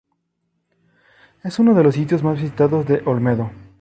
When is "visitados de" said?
2.41-3.03